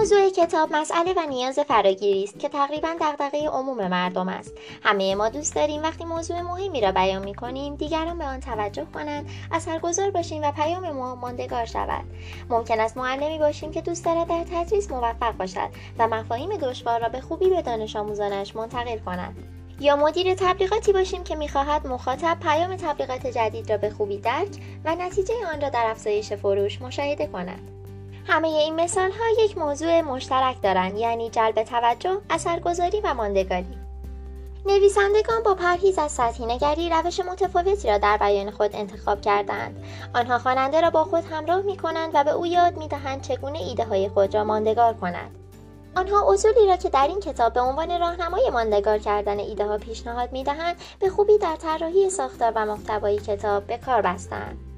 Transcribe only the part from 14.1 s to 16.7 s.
در تدریس موفق باشد و مفاهیم